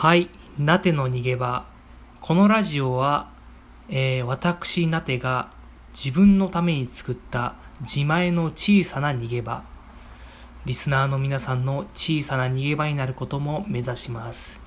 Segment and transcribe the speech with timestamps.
[0.00, 1.66] はい、なての逃げ場。
[2.22, 3.28] このラジオは、
[3.90, 5.50] えー、私なてが
[5.92, 9.62] 自分のために作った自前の小さな逃げ場。
[10.64, 14.62] リスナーの皆さんの小さな逃げ場になることも目指します。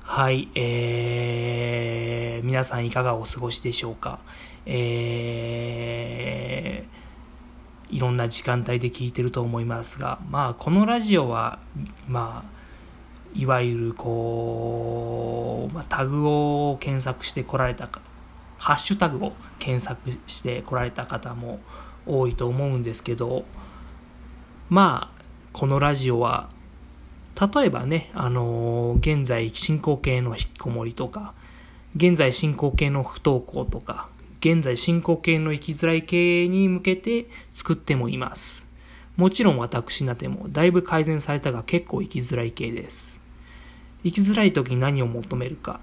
[0.00, 4.18] はい、えー、皆さんいかがお過ごしでしょうか。
[4.64, 11.58] えー、いろんな時間帯で聞いてると思いますが、まあ、このラジオは、
[12.08, 12.53] まあ、
[13.34, 18.00] いわゆるこう、まあ、タグを検索してこられたか、
[18.58, 21.58] ハッシュタグを検索してこられた方も
[22.06, 23.44] 多いと思うんですけど、
[24.68, 26.48] まあ、このラジオは、
[27.54, 31.34] 例えばね、あのー、現在進行形の引きこもりとか、
[31.96, 34.08] 現在進行形の不登校とか、
[34.40, 38.64] 現在進行形の生きづらい系に向けて作ってもいます。
[39.16, 43.23] もちろん私なてもだいぶ改善されたが結構生きづらい系です。
[44.04, 45.80] 生きづらい時に何を求めるか。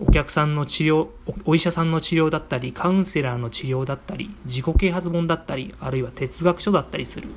[0.00, 1.08] お客さんの治療、
[1.44, 7.28] お医者さんの治療だったり、カウンセラーの治療だったり、自己啓発本だったり、あるいは哲学書だったりする。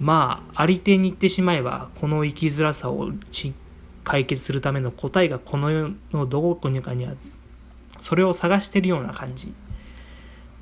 [0.00, 3.10] まあ、ありてに言ってしまえば、この生きづらさを
[4.04, 7.16] 解決するための答えがこの世のどこにかにある。
[8.00, 9.54] それを探してるような感じ。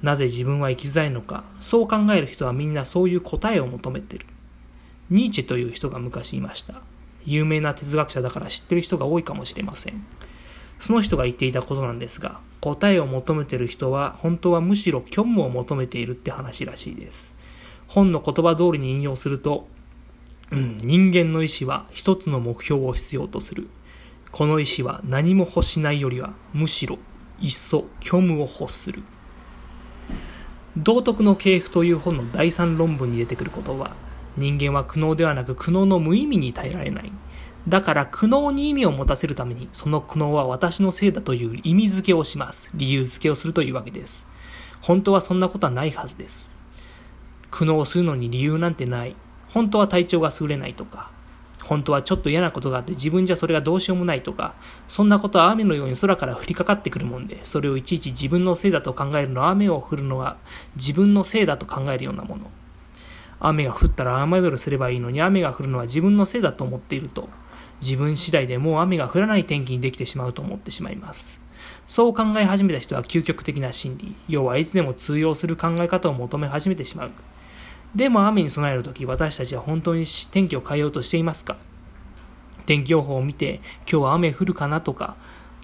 [0.03, 4.27] なぜ自分は生きづらいのか、そう考える人はみんなそういう答えを求めてる。
[5.11, 6.83] ニーチェという人が昔いました。
[7.27, 10.05] 有名な哲学者だから知ってる人が多いかもしれません。
[10.79, 17.35] その人が言っていたことなんですが、答えを求めてる人は本当はむしろ虚無を求めているって話らしいです。
[17.87, 19.69] 本の言葉通りに引用すると、
[20.51, 23.69] うん、人間の意志は一つの目標を必要とする。
[24.31, 26.99] この意志は何も欲しないよりはむしろ
[27.41, 29.03] いっそ虚無を欲する。
[30.77, 33.95] 道徳の系譜という本の第三論文に出てくる言葉、
[34.37, 37.13] 人間は苦悩ではなく苦悩の無意味に耐えられない。
[37.69, 42.71] だから苦悩に意味を持たせるために、その苦悩は私のせいだという意味付けをします。
[42.75, 44.27] 理由付けをするというわけです。
[44.83, 46.61] 本当はそんなことはないはずです。
[47.51, 49.17] 苦悩をするのに理由なんてない。
[49.49, 51.11] 本当は体調が優れないとか、
[51.63, 54.55] 本当はちょっと嫌なことがあって自分じゃそれがどうしようもないとか、
[54.87, 60.37] そんなことは雨のように空から降りかかってくるもんで、それをいちいち自分のせいだと考えるのは雨を降るのは
[60.77, 62.51] 自分のせいだと考えるようなもの。
[63.47, 67.29] 雨が降ったら雨宿りすればいいのに雨が降るのは自分のせいだと思っていると、
[67.81, 71.43] 自分次第でもう雨が降らない天気にできてしまうと思ってしまいます。
[71.87, 77.11] そう考え始めた人は究極的な真理、要はいつでも通用する考え方を求め始めてしまう。
[77.95, 81.57] でも雨に備えるとき私たちは本当に天気を変えようとしていますか？
[82.67, 85.17] 天気予報を見て今日は雨降るかなとか、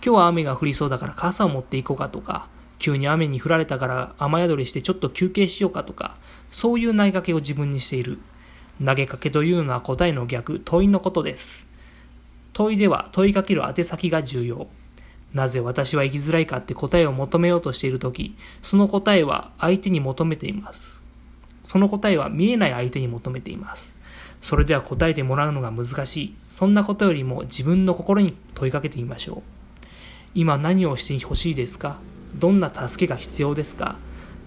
[0.04, 2.48] 今日は雨が降りそうだから傘を持っていこうかとか、
[2.80, 6.16] 急に雨に降られたから雨宿りしてちょっと休憩しようかとか、
[6.50, 8.18] そういう投げかけを自分にしている。
[8.84, 11.68] 投げかけというのは答えの逆、問いのことです。
[12.54, 14.66] 問いでは問いかける宛先が重要。
[15.34, 21.02] なぜ私は生きづらいかって答えを求めようとしているとき、その答えは相手に求めています。
[21.64, 23.94] その答えは見えない相手に求めています。
[24.40, 26.34] それでは答えてもらうのが難しい。
[26.48, 29.42] そんなことよりも自分の心に問いかけてみましょう。
[30.34, 31.98] 今何をしてほしいですか？
[32.34, 33.96] どんな助けが必要ですか？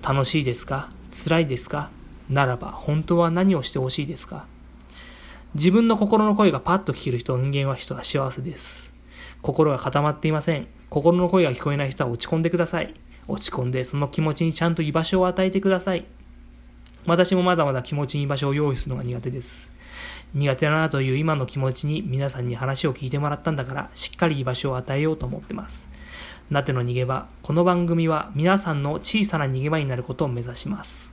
[0.02, 0.90] 楽しいですか？
[1.26, 1.90] 辛いですか？
[2.30, 4.46] ならば本当は何をしてほしいですか？
[5.56, 8.92] 自分の心の声がパッと聞ける人、人間は人は幸せです。
[9.42, 10.68] 心が固まっていません。
[10.90, 12.94] 心の声が聞こえない人は落ち込んでください。
[13.28, 16.06] 落ち込んでその気持ちにちゃんと居場所を与えてください。
[17.06, 19.72] 私もまだまだ気持ちに居場所を用意するのが苦手です。
[20.34, 25.90] 苦手だなという今の気持ちに皆さんに話を聞いてもらったんだから、しっかり居場所を与えようと思ってます。
[26.54, 27.26] なての逃げ場。
[27.42, 31.12] この番組は皆さんの小さな逃げ場になることを目指します。